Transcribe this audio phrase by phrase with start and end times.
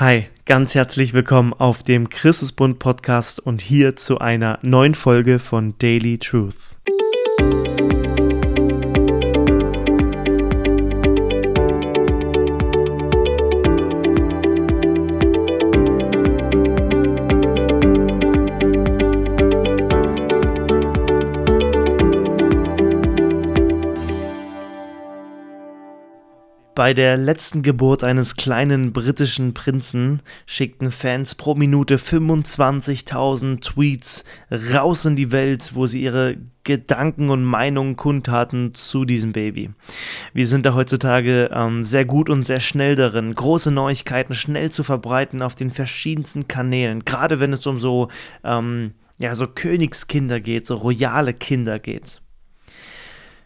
[0.00, 5.76] Hi, ganz herzlich willkommen auf dem Christusbund Podcast und hier zu einer neuen Folge von
[5.78, 6.76] Daily Truth.
[26.78, 34.22] Bei der letzten Geburt eines kleinen britischen Prinzen schickten Fans pro Minute 25.000 Tweets
[34.72, 39.70] raus in die Welt, wo sie ihre Gedanken und Meinungen kundtaten zu diesem Baby.
[40.32, 44.84] Wir sind da heutzutage ähm, sehr gut und sehr schnell darin, große Neuigkeiten schnell zu
[44.84, 48.06] verbreiten auf den verschiedensten Kanälen, gerade wenn es um so,
[48.44, 52.22] ähm, ja, so Königskinder geht, so royale Kinder geht.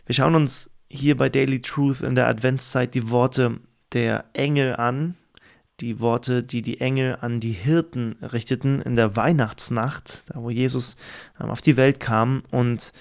[0.05, 3.59] Wir schauen uns hier bei Daily Truth in der Adventszeit die Worte
[3.93, 5.17] der Engel an,
[5.81, 10.97] die Worte, die die Engel an die Hirten richteten in der Weihnachtsnacht, da wo Jesus
[11.41, 12.93] ähm, auf die Welt kam und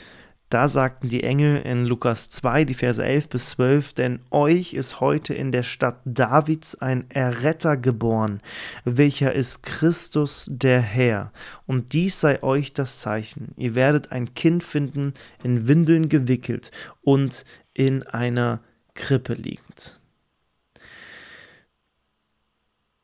[0.52, 5.00] da sagten die Engel in Lukas 2, die Verse 11 bis 12, denn euch ist
[5.00, 8.42] heute in der Stadt Davids ein Erretter geboren,
[8.84, 11.32] welcher ist Christus der Herr.
[11.68, 13.54] Und dies sei euch das Zeichen.
[13.56, 18.62] Ihr werdet ein Kind finden, in Windeln gewickelt und in einer
[18.94, 20.00] Krippe liegend.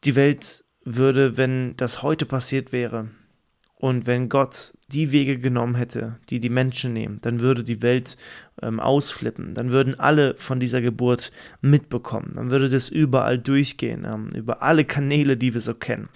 [0.04, 3.09] Die Welt würde, wenn das heute passiert wäre,
[3.80, 8.18] und wenn Gott die Wege genommen hätte, die die Menschen nehmen, dann würde die Welt
[8.62, 9.54] ähm, ausflippen.
[9.54, 11.31] Dann würden alle von dieser Geburt
[11.62, 12.34] mitbekommen.
[12.36, 16.09] Dann würde das überall durchgehen, ähm, über alle Kanäle, die wir so kennen.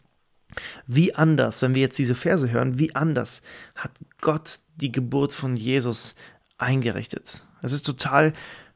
[0.87, 3.43] Wie anders, wenn wir jetzt diese Verse hören, wie anders
[3.75, 6.15] hat Gott die Geburt von Jesus
[6.57, 7.45] eingerichtet?
[7.61, 8.33] Es ist total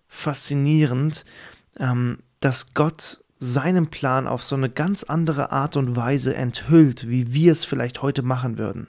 [0.07, 1.25] faszinierend,
[1.79, 7.33] ähm, dass Gott seinen Plan auf so eine ganz andere Art und Weise enthüllt, wie
[7.33, 8.87] wir es vielleicht heute machen würden.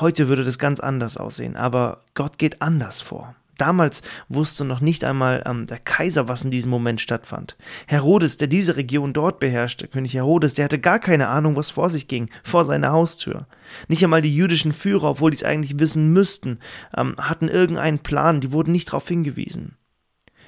[0.00, 3.34] Heute würde das ganz anders aussehen, aber Gott geht anders vor.
[3.58, 7.56] Damals wusste noch nicht einmal ähm, der Kaiser, was in diesem Moment stattfand.
[7.86, 11.90] Herodes, der diese Region dort beherrschte, König Herodes, der hatte gar keine Ahnung, was vor
[11.90, 13.46] sich ging, vor seiner Haustür.
[13.88, 16.58] Nicht einmal die jüdischen Führer, obwohl die es eigentlich wissen müssten,
[16.96, 19.76] ähm, hatten irgendeinen Plan, die wurden nicht darauf hingewiesen.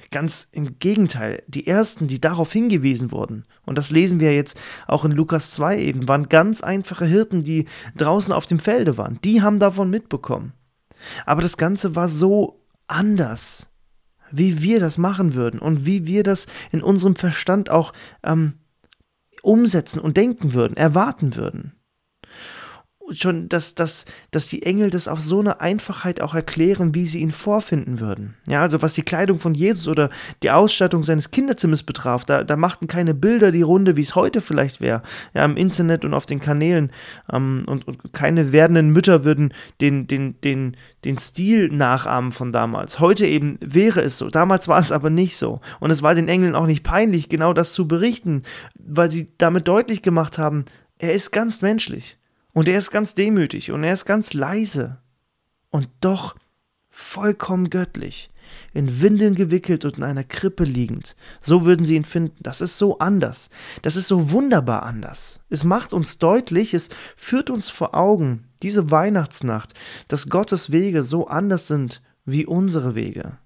[0.09, 5.05] Ganz im Gegenteil, die ersten, die darauf hingewiesen wurden, und das lesen wir jetzt auch
[5.05, 9.19] in Lukas 2 eben, waren ganz einfache Hirten, die draußen auf dem Felde waren.
[9.23, 10.53] Die haben davon mitbekommen.
[11.25, 12.60] Aber das Ganze war so
[12.91, 13.69] anders,
[14.31, 17.93] wie wir das machen würden und wie wir das in unserem Verstand auch
[18.23, 18.53] ähm,
[19.41, 21.80] umsetzen und denken würden, erwarten würden
[23.13, 27.19] schon, dass, dass, dass die Engel das auf so eine Einfachheit auch erklären, wie sie
[27.19, 28.35] ihn vorfinden würden.
[28.47, 30.09] Ja, also was die Kleidung von Jesus oder
[30.43, 34.41] die Ausstattung seines Kinderzimmers betraf, da, da machten keine Bilder die Runde, wie es heute
[34.41, 36.91] vielleicht wäre, ja, im Internet und auf den Kanälen.
[37.31, 42.99] Ähm, und, und keine werdenden Mütter würden den, den, den, den Stil nachahmen von damals.
[42.99, 44.29] Heute eben wäre es so.
[44.29, 45.61] Damals war es aber nicht so.
[45.79, 48.43] Und es war den Engeln auch nicht peinlich, genau das zu berichten,
[48.75, 50.65] weil sie damit deutlich gemacht haben,
[50.97, 52.17] er ist ganz menschlich.
[52.53, 54.97] Und er ist ganz demütig und er ist ganz leise.
[55.69, 56.35] Und doch
[56.89, 58.29] vollkommen göttlich.
[58.73, 61.15] In Windeln gewickelt und in einer Krippe liegend.
[61.39, 62.35] So würden sie ihn finden.
[62.41, 63.49] Das ist so anders.
[63.81, 65.39] Das ist so wunderbar anders.
[65.49, 69.73] Es macht uns deutlich, es führt uns vor Augen, diese Weihnachtsnacht,
[70.09, 73.37] dass Gottes Wege so anders sind wie unsere Wege.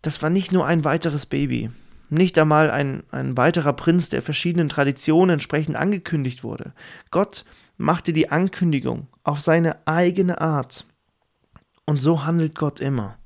[0.00, 1.70] Das war nicht nur ein weiteres Baby
[2.10, 6.72] nicht einmal ein, ein weiterer Prinz, der verschiedenen Traditionen entsprechend angekündigt wurde.
[7.10, 7.44] Gott
[7.76, 10.86] machte die Ankündigung auf seine eigene Art.
[11.86, 13.18] Und so handelt Gott immer.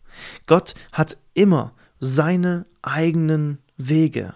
[0.47, 4.34] Gott hat immer seine eigenen Wege.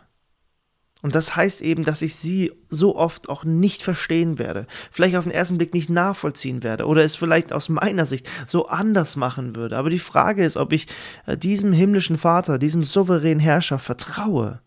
[1.00, 5.24] Und das heißt eben, dass ich sie so oft auch nicht verstehen werde, vielleicht auf
[5.24, 9.54] den ersten Blick nicht nachvollziehen werde oder es vielleicht aus meiner Sicht so anders machen
[9.54, 9.76] würde.
[9.76, 10.86] Aber die Frage ist, ob ich
[11.26, 14.60] äh, diesem himmlischen Vater, diesem souveränen Herrscher vertraue.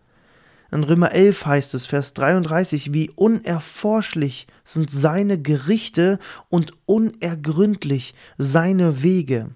[0.71, 6.17] In Römer 11 heißt es, Vers 33, wie unerforschlich sind seine Gerichte
[6.47, 9.49] und unergründlich seine Wege.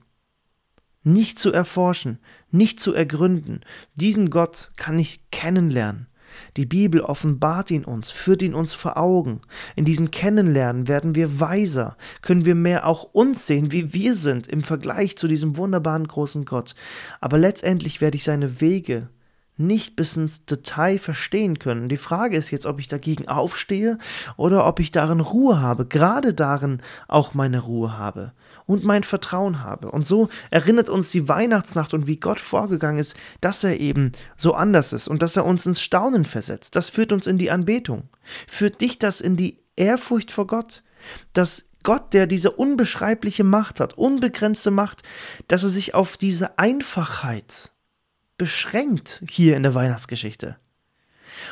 [1.03, 2.19] Nicht zu erforschen,
[2.51, 3.61] nicht zu ergründen,
[3.93, 6.07] diesen Gott kann ich kennenlernen.
[6.57, 9.41] Die Bibel offenbart ihn uns, führt ihn uns vor Augen.
[9.75, 14.47] In diesem Kennenlernen werden wir weiser, können wir mehr auch uns sehen, wie wir sind
[14.47, 16.75] im Vergleich zu diesem wunderbaren großen Gott.
[17.21, 19.09] Aber letztendlich werde ich seine Wege
[19.57, 21.89] nicht bis ins Detail verstehen können.
[21.89, 23.97] Die Frage ist jetzt, ob ich dagegen aufstehe
[24.37, 28.33] oder ob ich darin Ruhe habe, gerade darin auch meine Ruhe habe
[28.65, 29.91] und mein Vertrauen habe.
[29.91, 34.53] Und so erinnert uns die Weihnachtsnacht und wie Gott vorgegangen ist, dass er eben so
[34.53, 36.75] anders ist und dass er uns ins Staunen versetzt.
[36.75, 38.09] Das führt uns in die Anbetung.
[38.47, 40.83] Führt dich das in die Ehrfurcht vor Gott,
[41.33, 45.03] dass Gott, der diese unbeschreibliche Macht hat, unbegrenzte Macht,
[45.47, 47.74] dass er sich auf diese Einfachheit
[48.37, 50.57] beschränkt hier in der Weihnachtsgeschichte.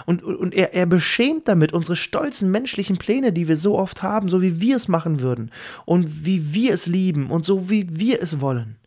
[0.05, 4.29] Und, und er, er beschämt damit unsere stolzen menschlichen Pläne, die wir so oft haben,
[4.29, 5.51] so wie wir es machen würden
[5.85, 8.77] und wie wir es lieben und so wie wir es wollen.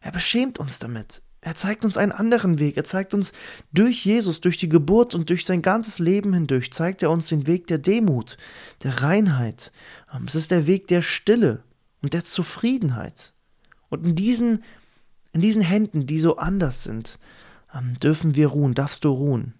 [0.00, 1.22] Er beschämt uns damit.
[1.40, 2.76] Er zeigt uns einen anderen Weg.
[2.78, 3.32] Er zeigt uns
[3.72, 7.46] durch Jesus, durch die Geburt und durch sein ganzes Leben hindurch, zeigt er uns den
[7.46, 8.38] Weg der Demut,
[8.82, 9.70] der Reinheit.
[10.26, 11.62] Es ist der Weg der Stille
[12.00, 13.34] und der Zufriedenheit.
[13.90, 14.64] Und in diesen,
[15.34, 17.18] in diesen Händen, die so anders sind,
[17.74, 19.54] ähm, dürfen wir ruhen, darfst du ruhen.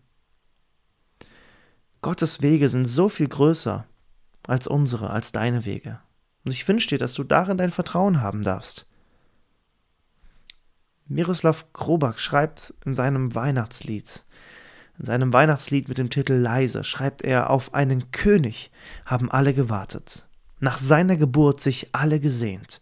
[2.00, 3.85] Gottes Wege sind so viel größer
[4.47, 6.00] als unsere, als deine Wege.
[6.44, 8.87] Und ich wünsche dir, dass du darin dein Vertrauen haben darfst.
[11.06, 14.25] Miroslav Krobak schreibt in seinem Weihnachtslied,
[14.99, 18.71] in seinem Weihnachtslied mit dem Titel Leise, schreibt er, auf einen König
[19.06, 20.29] haben alle gewartet,
[20.60, 22.80] nach seiner Geburt sich alle gesehnt.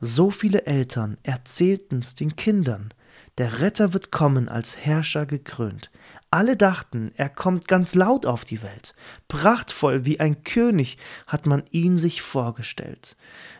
[0.00, 2.92] So viele Eltern erzählten's den Kindern,
[3.38, 5.90] der Retter wird kommen als Herrscher gekrönt.
[6.30, 8.94] Alle dachten, er kommt ganz laut auf die Welt.
[9.26, 13.16] Prachtvoll wie ein König hat man ihn sich vorgestellt.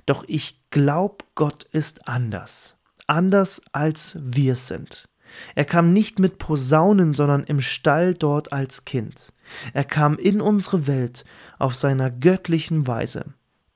[0.07, 2.77] Doch ich glaub, Gott ist anders.
[3.09, 5.09] Anders als wir sind.
[5.57, 9.33] Er kam nicht mit Posaunen, sondern im Stall dort als Kind.
[9.73, 11.25] Er kam in unsere Welt
[11.59, 13.35] auf seiner göttlichen Weise.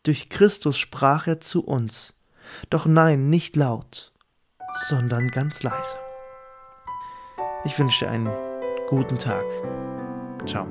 [0.08, 2.14] Durch Christus sprach er zu uns.
[2.70, 4.14] Doch nein, nicht laut,
[4.88, 5.98] sondern ganz leise.
[7.66, 8.30] Ich wünsche dir einen
[8.88, 9.44] guten Tag.
[10.46, 10.66] Ciao.